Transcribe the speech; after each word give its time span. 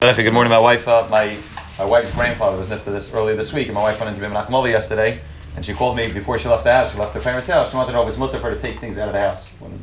Good 0.00 0.30
morning, 0.34 0.50
my 0.50 0.58
wife. 0.58 0.86
Uh, 0.86 1.06
my 1.10 1.38
my 1.78 1.86
wife's 1.86 2.14
grandfather 2.14 2.58
was 2.58 2.68
nifta 2.68 2.84
this 2.92 3.14
earlier 3.14 3.34
this 3.34 3.54
week, 3.54 3.68
and 3.68 3.74
my 3.74 3.80
wife 3.80 3.98
went 3.98 4.14
into 4.14 4.28
Menachem 4.28 4.70
yesterday, 4.70 5.18
and 5.56 5.64
she 5.64 5.72
called 5.72 5.96
me 5.96 6.12
before 6.12 6.38
she 6.38 6.48
left 6.50 6.64
the 6.64 6.72
house. 6.74 6.92
She 6.92 6.98
left 6.98 7.14
her 7.14 7.20
parents' 7.22 7.48
house. 7.48 7.70
She 7.70 7.76
wanted 7.78 7.86
to 7.86 7.92
know 7.94 8.02
if 8.02 8.10
it's 8.10 8.18
mutter 8.18 8.38
for 8.38 8.50
her 8.50 8.54
to 8.54 8.60
take 8.60 8.78
things 8.78 8.98
out 8.98 9.08
of 9.08 9.14
the 9.14 9.20
house. 9.20 9.50
When 9.58 9.72
a 9.72 9.76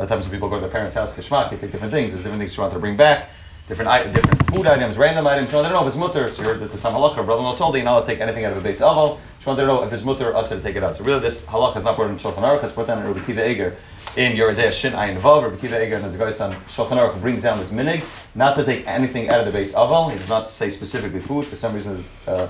lot 0.00 0.04
of 0.04 0.08
times 0.08 0.24
when 0.26 0.30
people 0.34 0.48
go 0.48 0.54
to 0.54 0.60
their 0.60 0.70
parents' 0.70 0.94
house, 0.94 1.16
kishmak, 1.16 1.50
they 1.50 1.56
take 1.56 1.72
different 1.72 1.92
things. 1.92 2.12
There's 2.12 2.22
different 2.22 2.42
things 2.42 2.54
she 2.54 2.60
wanted 2.60 2.74
to 2.74 2.78
bring 2.78 2.96
back, 2.96 3.28
different 3.66 3.90
i- 3.90 4.06
different 4.06 4.46
food 4.54 4.68
items, 4.68 4.98
random 4.98 5.26
items. 5.26 5.50
She 5.50 5.56
wanted 5.56 5.70
to 5.70 5.74
know 5.74 5.80
if 5.82 5.88
it's 5.88 5.96
mutter. 5.96 6.32
She 6.32 6.42
heard 6.42 6.60
that 6.60 6.70
the 6.70 6.78
some 6.78 6.94
halacha, 6.94 7.16
her 7.16 7.22
brother-in-law 7.24 7.56
told 7.56 7.74
her, 7.74 7.78
you're 7.78 7.84
not 7.86 7.98
to 8.02 8.06
take 8.06 8.20
anything 8.20 8.44
out 8.44 8.52
of 8.56 8.64
a 8.64 8.68
beis 8.68 8.80
aval. 8.80 9.18
She 9.40 9.46
wanted 9.46 9.62
to 9.62 9.66
know 9.66 9.82
if 9.82 9.92
it's 9.92 10.04
mutter 10.04 10.30
or 10.30 10.36
us 10.36 10.50
to 10.50 10.60
take 10.60 10.76
it 10.76 10.84
out. 10.84 10.94
So 10.94 11.02
really, 11.02 11.18
this 11.18 11.44
halacha 11.46 11.78
is 11.78 11.84
not 11.84 11.96
brought 11.96 12.10
in 12.10 12.18
Shulchan 12.18 12.36
Aruch. 12.36 12.62
It's 12.62 12.72
brought 12.72 12.86
down 12.86 12.98
in 13.02 13.08
Rabbi 13.12 13.26
Kiva 13.26 13.50
Eger 13.50 13.76
in 14.16 14.32
Yoreh 14.32 14.56
Deah 14.56 14.72
Shin 14.72 14.94
Ayin 14.94 15.20
Vav. 15.20 15.42
Rabbi 15.42 15.56
Kiva 15.56 15.84
Eger 15.84 15.96
and 15.96 16.04
his 16.04 16.16
guy's 16.16 16.38
son 16.38 16.54
Shulchan 16.66 16.96
Aruch 16.96 17.20
brings 17.20 17.42
down 17.42 17.58
this 17.58 17.70
minhag 17.70 18.02
not 18.34 18.56
to 18.56 18.64
take 18.64 18.86
anything 18.86 19.28
out 19.28 19.46
of 19.46 19.52
the 19.52 19.58
beis 19.58 19.74
aval. 19.74 20.10
He 20.10 20.18
does 20.18 20.28
not 20.28 20.48
say 20.48 20.70
specifically 20.70 21.20
food. 21.20 21.44
For 21.44 21.56
some 21.56 21.74
reason, 21.74 22.02
uh, 22.26 22.46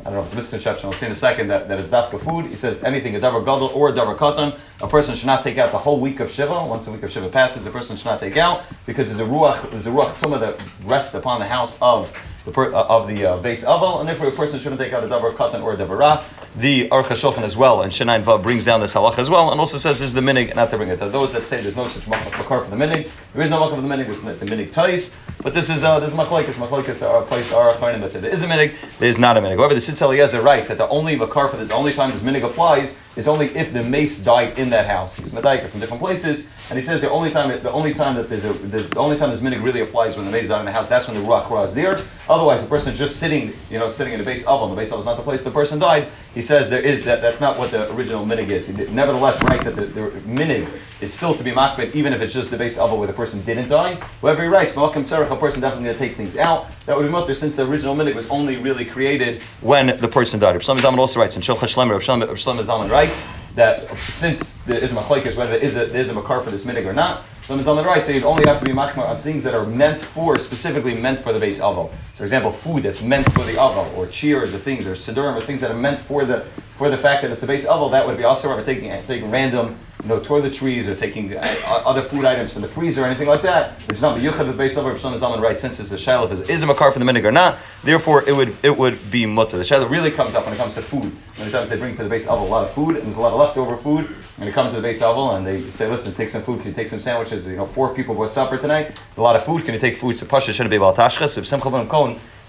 I 0.00 0.04
don't 0.04 0.14
know 0.14 0.22
it's 0.22 0.32
a 0.32 0.36
misconception. 0.36 0.86
I'll 0.86 0.92
see 0.92 1.06
in 1.06 1.12
a 1.12 1.16
second 1.16 1.48
that, 1.48 1.66
that 1.66 1.80
it's 1.80 1.90
dafka 1.90 2.20
food. 2.20 2.46
He 2.46 2.54
says 2.54 2.84
anything 2.84 3.16
a 3.16 3.18
davar 3.18 3.44
gadol 3.44 3.72
or 3.74 3.88
a 3.88 3.92
davar 3.92 4.16
katan. 4.16 4.56
A 4.80 4.86
person 4.86 5.16
should 5.16 5.26
not 5.26 5.42
take 5.42 5.58
out 5.58 5.72
the 5.72 5.78
whole 5.78 5.98
week 5.98 6.20
of 6.20 6.30
shiva. 6.30 6.64
Once 6.64 6.84
the 6.84 6.92
week 6.92 7.02
of 7.02 7.10
shiva 7.10 7.28
passes, 7.28 7.66
a 7.66 7.70
person 7.72 7.96
should 7.96 8.06
not 8.06 8.20
take 8.20 8.36
out 8.36 8.62
because 8.86 9.08
there's 9.08 9.20
a 9.20 9.30
ruach 9.30 9.68
there's 9.72 9.88
a 9.88 9.90
ruach 9.90 10.14
tumah 10.14 10.38
that 10.38 10.62
rests 10.84 11.14
upon 11.14 11.40
the 11.40 11.46
house 11.46 11.76
of 11.82 12.16
the 12.44 12.50
per, 12.50 12.72
uh, 12.72 12.84
of 12.84 13.06
the 13.08 13.26
uh, 13.26 13.38
beis 13.38 13.64
aval, 13.64 14.00
and 14.00 14.08
therefore 14.08 14.28
a 14.28 14.32
person 14.32 14.58
shouldn't 14.58 14.80
take 14.80 14.92
out 14.92 15.04
a 15.04 15.06
davar 15.06 15.34
katan 15.34 15.62
or 15.62 15.74
a 15.74 15.76
davar 15.76 15.98
ra. 15.98 16.24
The 16.56 16.88
Aruch 16.88 17.04
HaShulchan 17.04 17.42
as 17.42 17.56
well, 17.56 17.82
and 17.82 17.92
Shinayin 17.92 18.24
Vav 18.24 18.42
brings 18.42 18.64
down 18.64 18.80
this 18.80 18.94
halach 18.94 19.18
as 19.18 19.30
well, 19.30 19.50
and 19.52 19.60
also 19.60 19.78
says 19.78 20.00
this 20.00 20.08
is 20.08 20.14
the 20.14 20.20
minhag 20.20 20.54
not 20.56 20.70
to 20.70 20.76
bring 20.76 20.88
it. 20.88 20.98
There 20.98 21.08
are 21.08 21.10
those 21.10 21.32
that 21.32 21.46
say 21.46 21.62
there's 21.62 21.76
no 21.76 21.86
such 21.86 22.08
makar 22.08 22.64
for 22.64 22.70
the 22.70 22.76
minhag. 22.76 23.08
There 23.34 23.42
is 23.42 23.50
no 23.50 23.60
makar 23.60 23.76
for 23.76 23.82
the 23.82 23.88
minhag. 23.88 24.08
It's, 24.08 24.24
it's 24.24 24.42
a 24.42 24.46
minhag 24.46 24.72
tais, 24.72 25.14
but 25.42 25.54
this 25.54 25.70
is 25.70 25.84
uh, 25.84 26.00
this 26.00 26.12
is. 26.12 26.16
Machlekes 26.20 26.98
there 26.98 27.08
are 27.08 27.22
place 27.22 27.52
are 27.52 27.72
achronim 27.74 28.00
that 28.00 28.12
say 28.12 28.20
there 28.20 28.30
is 28.30 28.42
a 28.42 28.46
minhag, 28.46 28.74
there 28.98 29.08
is 29.08 29.18
not 29.18 29.36
a 29.36 29.40
minhag. 29.40 29.56
However, 29.56 29.74
the 29.74 29.80
Tzitz 29.80 30.02
Eliezer 30.02 30.42
writes 30.42 30.68
that 30.68 30.78
the 30.78 30.88
only 30.88 31.16
makar 31.16 31.48
for 31.48 31.56
the, 31.56 31.64
the 31.64 31.74
only 31.74 31.92
time 31.92 32.10
this 32.10 32.22
minhag 32.22 32.44
applies 32.44 32.98
is 33.20 33.28
only 33.28 33.54
if 33.54 33.72
the 33.72 33.82
meis 33.82 34.18
died 34.18 34.58
in 34.58 34.70
that 34.70 34.86
house. 34.86 35.14
He's 35.14 35.30
medayik 35.30 35.68
from 35.68 35.80
different 35.80 36.02
places, 36.02 36.50
and 36.70 36.78
he 36.78 36.82
says 36.82 37.02
the 37.02 37.10
only 37.10 37.30
time 37.30 37.48
the 37.62 37.70
only 37.70 37.92
time 37.92 38.16
that 38.16 38.28
there's 38.30 38.44
a 38.44 38.52
there's, 38.54 38.88
the 38.88 38.98
only 38.98 39.18
time 39.18 39.30
this 39.30 39.42
minhag 39.42 39.62
really 39.62 39.82
applies 39.82 40.16
when 40.16 40.24
the 40.24 40.32
meis 40.32 40.48
died 40.48 40.60
in 40.60 40.64
the 40.64 40.72
house. 40.72 40.88
That's 40.88 41.06
when 41.06 41.16
the 41.16 41.22
ruach 41.22 41.50
ra 41.50 41.64
is 41.64 41.74
there. 41.74 42.00
Otherwise, 42.28 42.62
the 42.62 42.68
person 42.68 42.94
just 42.94 43.16
sitting, 43.16 43.52
you 43.70 43.78
know, 43.78 43.88
sitting 43.88 44.14
in 44.14 44.24
the 44.24 44.28
beis 44.28 44.44
aval. 44.46 44.74
The 44.74 44.80
beis 44.80 44.88
aval 44.88 45.00
is 45.00 45.04
not 45.04 45.16
the 45.18 45.22
place 45.22 45.42
the 45.42 45.50
person 45.50 45.78
died. 45.78 46.08
He 46.32 46.42
says 46.42 46.70
there 46.70 46.80
is 46.80 47.04
that 47.04 47.20
that's 47.20 47.40
not 47.40 47.58
what 47.58 47.70
the 47.70 47.92
original 47.92 48.24
minhag 48.24 48.48
is. 48.48 48.68
He 48.68 48.72
nevertheless 48.72 49.42
writes 49.44 49.66
that 49.66 49.76
the, 49.76 49.86
the 49.86 50.02
minhag 50.26 50.68
is 51.02 51.12
still 51.12 51.34
to 51.34 51.42
be 51.42 51.50
makbet, 51.50 51.94
even 51.94 52.12
if 52.12 52.20
it's 52.20 52.32
just 52.32 52.50
the 52.50 52.56
beis 52.56 52.78
aval 52.78 52.98
where 52.98 53.06
the 53.06 53.12
person 53.12 53.42
didn't 53.42 53.68
die. 53.68 53.96
Whoever 54.22 54.42
he 54.42 54.48
writes, 54.48 54.72
Makom 54.72 55.04
Tzorech, 55.04 55.30
a 55.30 55.36
person 55.36 55.60
definitely 55.60 55.86
going 55.86 55.98
to 55.98 56.04
take 56.06 56.16
things 56.16 56.36
out. 56.36 56.68
That 56.86 56.96
would 56.96 57.04
be 57.04 57.10
mutter 57.10 57.34
since 57.34 57.56
the 57.56 57.66
original 57.66 57.94
minhag 57.96 58.14
was 58.14 58.28
only 58.30 58.56
really 58.56 58.84
created 58.84 59.42
when 59.60 59.98
the 59.98 60.08
person 60.08 60.40
died. 60.40 60.54
Rav 60.54 60.62
Shlomo 60.62 60.78
Zalman 60.78 60.98
also 60.98 61.20
writes, 61.20 61.34
and 61.34 61.44
Shulchan 61.44 61.68
Shlomo 61.74 61.90
Rav 61.90 62.02
Shlomo 62.02 62.62
Zalman 62.64 62.90
writes 62.90 63.09
that 63.54 63.96
since 63.98 64.56
there 64.58 64.78
is 64.78 64.92
a 64.92 64.94
machlekes 64.94 65.36
whether 65.36 65.54
is 65.54 65.76
a, 65.76 65.86
there 65.86 66.00
is 66.00 66.10
a 66.10 66.14
makar 66.14 66.40
for 66.40 66.50
this 66.50 66.64
minhag 66.64 66.86
or 66.86 66.92
not, 66.92 67.24
Shlomo 67.42 67.62
Zalman 67.62 67.84
writes 67.84 68.06
that 68.06 68.14
you'd 68.14 68.24
only 68.24 68.46
have 68.46 68.60
to 68.60 68.64
be 68.64 68.70
machmir 68.72 69.08
on 69.08 69.16
things 69.16 69.42
that 69.42 69.54
are 69.54 69.66
meant 69.66 70.00
for, 70.00 70.38
specifically 70.38 70.94
meant 70.94 71.18
for 71.18 71.32
the 71.32 71.44
beis 71.44 71.60
aval. 71.60 71.90
So, 71.90 72.18
for 72.18 72.22
example, 72.22 72.52
food 72.52 72.84
that's 72.84 73.02
meant 73.02 73.30
for 73.32 73.42
the 73.44 73.54
aval, 73.54 73.92
or 73.96 74.06
cheers 74.06 74.54
of 74.54 74.62
things, 74.62 74.86
or 74.86 74.92
sidurim, 74.92 75.36
or 75.36 75.40
things 75.40 75.60
that 75.62 75.70
are 75.70 75.78
meant 75.78 75.98
for 75.98 76.24
the 76.24 76.44
for 76.78 76.90
the 76.90 76.96
fact 76.96 77.22
that 77.22 77.30
it's 77.32 77.42
a 77.42 77.46
beis 77.46 77.66
aval, 77.66 77.90
that 77.90 78.06
would 78.06 78.16
be 78.16 78.24
also 78.24 78.48
or 78.50 78.62
taking 78.62 78.90
taking 79.06 79.30
random 79.30 79.76
you 80.02 80.08
know, 80.08 80.20
toiletries 80.20 80.86
or 80.86 80.94
taking 80.94 81.36
uh, 81.36 81.40
other 81.84 82.02
food 82.02 82.24
items 82.24 82.52
from 82.52 82.62
the 82.62 82.68
freezer 82.68 83.02
or 83.02 83.06
anything 83.06 83.28
like 83.28 83.42
that, 83.42 83.72
which 83.88 83.96
is 83.96 84.02
not 84.02 84.16
the 84.18 84.24
yuchad 84.24 84.48
of 84.48 84.56
the 84.56 84.62
beis 84.62 84.74
aval. 84.76 84.92
Shlomo 84.94 85.18
Zalman 85.18 85.40
writes 85.40 85.60
since 85.60 85.78
it's 85.80 85.92
a 85.92 85.96
shaila 85.96 86.30
is, 86.30 86.48
is 86.48 86.62
a 86.62 86.66
makar 86.66 86.90
for 86.92 86.98
the 86.98 87.04
minhag 87.04 87.24
or 87.24 87.32
not, 87.32 87.58
therefore 87.84 88.28
it 88.28 88.34
would 88.34 88.56
it 88.62 88.76
would 88.76 89.10
be 89.10 89.26
mutter. 89.26 89.58
The 89.58 89.64
shaila 89.64 89.88
really 89.90 90.10
comes 90.10 90.34
up 90.34 90.44
when 90.44 90.54
it 90.54 90.58
comes 90.58 90.74
to 90.74 90.82
food. 90.82 91.14
Many 91.38 91.50
times 91.50 91.70
they 91.70 91.76
bring 91.76 91.96
to 91.96 92.04
the 92.04 92.14
beis 92.14 92.26
aval 92.26 92.42
a 92.42 92.44
lot 92.44 92.64
of 92.64 92.72
food 92.72 92.96
and 92.96 93.06
there's 93.06 93.16
a 93.16 93.20
lot 93.20 93.32
of 93.32 93.38
leftover 93.38 93.76
food, 93.76 94.06
and 94.38 94.48
they 94.48 94.52
come 94.52 94.72
to 94.72 94.80
the 94.80 94.86
beis 94.86 94.98
aval 94.98 95.36
and 95.36 95.46
they 95.46 95.62
say, 95.70 95.88
listen, 95.88 96.14
take 96.14 96.28
some 96.28 96.42
food. 96.42 96.60
Can 96.60 96.68
you 96.70 96.74
take 96.74 96.88
some 96.88 97.00
sandwiches? 97.00 97.46
You 97.46 97.56
know, 97.56 97.66
four 97.66 97.94
people 97.94 98.14
brought 98.14 98.34
supper 98.34 98.56
tonight. 98.56 98.98
A 99.16 99.20
lot 99.20 99.36
of 99.36 99.44
food. 99.44 99.64
Can 99.64 99.74
you 99.74 99.80
take 99.80 99.96
food? 99.96 100.16
So 100.16 100.26
pasha 100.26 100.52
shouldn't 100.52 100.70
be 100.70 100.76
about 100.76 100.96
tashchas. 100.96 101.36
If 101.38 101.46
Simcha 101.46 101.70
ben 101.70 101.86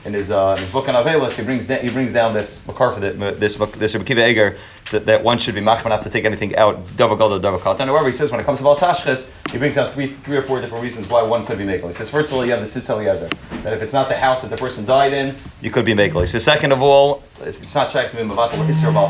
in 0.05 0.13
his, 0.13 0.31
uh, 0.31 0.55
in 0.57 0.63
his 0.63 0.71
book 0.71 0.89
on 0.89 0.95
Avelis, 0.95 1.33
he 1.33 1.43
brings, 1.43 1.67
he 1.67 1.89
brings 1.89 2.13
down 2.13 2.33
this 2.33 2.65
makar 2.65 2.91
for 2.91 2.99
the, 2.99 3.11
this 3.37 3.55
this 3.55 3.93
Rabbi 3.93 4.05
Kiva 4.05 4.27
Eger 4.27 4.57
that, 4.91 5.05
that 5.05 5.23
one 5.23 5.37
should 5.37 5.55
be 5.55 5.61
machman 5.61 5.89
not 5.89 6.03
to 6.03 6.09
take 6.09 6.25
anything 6.25 6.55
out. 6.55 6.83
Dava 6.97 7.17
gadol, 7.17 7.39
dava. 7.39 7.59
However, 7.61 8.07
he 8.07 8.11
says 8.11 8.31
when 8.31 8.39
it 8.39 8.45
comes 8.45 8.59
to 8.59 8.63
Bal 8.63 8.75
Tashchis, 8.75 9.31
he 9.51 9.57
brings 9.57 9.77
out 9.77 9.93
three 9.93 10.07
three 10.07 10.37
or 10.37 10.41
four 10.41 10.59
different 10.59 10.83
reasons 10.83 11.07
why 11.07 11.21
one 11.21 11.45
could 11.45 11.57
be 11.57 11.65
makel. 11.65 11.87
He 11.87 11.93
says 11.93 12.09
first 12.09 12.31
of 12.31 12.37
all, 12.37 12.45
you 12.45 12.51
have 12.51 12.61
the 12.61 12.79
Tzitz 12.79 12.89
Eliezer 12.89 13.29
that 13.63 13.73
if 13.73 13.81
it's 13.81 13.93
not 13.93 14.09
the 14.09 14.17
house 14.17 14.41
that 14.41 14.49
the 14.49 14.57
person 14.57 14.85
died 14.85 15.13
in, 15.13 15.35
you 15.61 15.69
could 15.69 15.85
be 15.85 15.93
makel. 15.93 16.21
He 16.21 16.27
says 16.27 16.43
second 16.43 16.71
of 16.71 16.81
all, 16.81 17.23
it's, 17.41 17.61
it's 17.61 17.75
not 17.75 17.89
checked 17.89 18.11
to 18.11 18.17
be 18.17 18.23
mavatal 18.23 18.65
isra 18.67 18.91
Val 18.91 19.09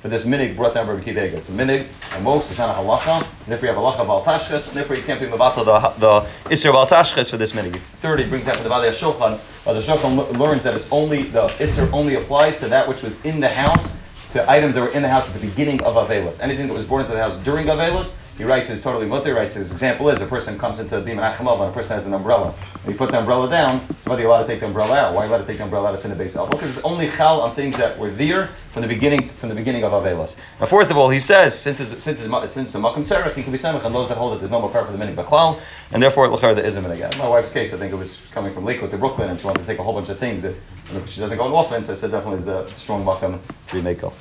But 0.00 0.12
this 0.12 0.24
minhag 0.26 0.54
brought 0.54 0.74
down 0.74 0.86
Rabbi 0.86 1.02
Kiva. 1.02 1.24
It's 1.36 1.48
a 1.48 1.52
minhag, 1.52 1.88
and 2.12 2.22
most 2.22 2.50
it's 2.50 2.58
not 2.60 2.70
a 2.70 2.78
halacha. 2.78 3.26
And 3.44 3.52
if 3.52 3.60
we 3.60 3.66
have 3.66 3.76
a 3.76 3.80
halacha 3.80 4.06
Bal 4.06 4.22
Tashchis, 4.24 4.68
and 4.68 4.76
therefore 4.76 4.94
you 4.94 5.02
can't 5.02 5.18
be 5.18 5.26
mavatal 5.26 5.64
the 5.64 5.80
the 5.98 6.70
Bal 6.72 6.86
Tashchis 6.86 7.28
for 7.28 7.36
this 7.36 7.50
minhag. 7.50 7.76
Third, 8.00 8.20
he 8.20 8.26
brings 8.26 8.46
out 8.46 8.58
the 8.58 8.68
Vali 8.68 8.88
Shulchan. 8.90 9.40
Uh, 9.66 9.72
the 9.72 9.80
Shulchan 9.80 10.38
learns 10.38 10.62
that 10.62 10.74
it's 10.74 10.88
only 10.92 11.24
the 11.24 11.48
isra 11.58 11.92
only 11.92 12.14
applies 12.14 12.60
to 12.60 12.68
that 12.68 12.86
which 12.86 13.02
was 13.02 13.24
in 13.24 13.40
the 13.40 13.48
house 13.48 13.98
to 14.34 14.48
items 14.48 14.76
that 14.76 14.82
were 14.82 14.90
in 14.90 15.02
the 15.02 15.08
house 15.08 15.26
at 15.26 15.40
the 15.40 15.44
beginning 15.44 15.82
of 15.82 15.96
Avelis. 15.96 16.40
Anything 16.40 16.68
that 16.68 16.74
was 16.74 16.86
brought 16.86 17.00
into 17.00 17.12
the 17.12 17.22
house 17.22 17.36
during 17.38 17.66
Avelis, 17.66 18.14
he 18.38 18.44
writes 18.44 18.70
is 18.70 18.82
totally 18.82 19.04
mutter. 19.04 19.34
Writes 19.34 19.54
his 19.54 19.72
example 19.72 20.08
is 20.10 20.22
a 20.22 20.26
person 20.26 20.56
comes 20.56 20.78
into 20.78 20.96
a 20.96 21.00
Bim 21.00 21.18
and 21.18 21.24
a 21.40 21.72
person 21.72 21.96
has 21.96 22.06
an 22.06 22.14
umbrella. 22.14 22.54
And 22.84 22.92
you 22.92 22.96
put 22.96 23.10
the 23.10 23.18
umbrella 23.18 23.50
down, 23.50 23.80
somebody 23.98 24.22
allowed 24.22 24.42
to 24.42 24.46
take 24.46 24.60
the 24.60 24.66
umbrella 24.66 24.96
out. 24.96 25.14
Why 25.14 25.24
you 25.24 25.30
allowed 25.30 25.38
to 25.38 25.46
take 25.46 25.58
the 25.58 25.64
umbrella 25.64 25.88
out? 25.88 25.96
It's 25.96 26.04
in 26.04 26.10
the 26.10 26.16
base 26.16 26.36
of 26.36 26.48
Because 26.48 26.76
it's 26.76 26.86
only 26.86 27.10
chal 27.10 27.40
on 27.40 27.52
things 27.52 27.76
that 27.78 27.98
were 27.98 28.10
there 28.10 28.50
from 28.70 28.82
the 28.82 28.88
beginning 28.88 29.28
from 29.28 29.48
the 29.48 29.56
beginning 29.56 29.82
of 29.82 29.90
Avelis. 29.90 30.36
Now, 30.60 30.66
fourth 30.66 30.88
of 30.88 30.96
all, 30.96 31.10
he 31.10 31.18
says 31.18 31.58
since 31.58 31.80
it's 31.80 32.00
since 32.00 32.24
it's, 32.24 32.54
since 32.54 32.72
the 32.72 32.78
Makam 32.78 33.04
Tzerach, 33.04 33.34
he 33.34 33.42
can 33.42 33.50
be 33.50 33.58
semich 33.58 33.84
on 33.84 33.92
those 33.92 34.08
that 34.08 34.18
hold 34.18 34.34
it. 34.34 34.38
There's 34.38 34.52
no 34.52 34.62
makar 34.62 34.84
for 34.84 34.96
the 34.96 35.04
minhag 35.04 35.16
b'chlal, 35.16 35.60
and 35.90 36.00
therefore 36.00 36.28
l'char 36.28 36.54
there 36.54 36.64
is 36.64 36.76
a 36.76 36.80
minhag. 36.80 36.98
In 36.98 37.04
again. 37.06 37.18
my 37.18 37.28
wife's 37.28 37.52
case, 37.52 37.74
I 37.74 37.76
think 37.76 37.92
it 37.92 37.96
was 37.96 38.28
coming 38.32 38.54
from 38.54 38.64
Lakewood 38.64 38.92
to 38.92 38.98
Brooklyn, 38.98 39.30
and 39.30 39.40
she 39.40 39.46
wanted 39.46 39.60
to 39.60 39.66
take 39.66 39.80
a 39.80 39.82
whole 39.82 39.94
bunch 39.94 40.10
of 40.10 40.18
things. 40.18 40.44
That, 40.44 40.54
she 41.06 41.20
doesn't 41.20 41.36
go 41.36 41.44
on 41.44 41.66
offense. 41.66 41.90
I 41.90 41.94
said 41.94 42.12
definitely 42.12 42.38
is 42.38 42.46
a 42.46 42.68
strong 42.76 43.04
makam 43.04 43.40
to 43.66 43.74
be 43.74 43.82
mekel. 43.82 44.12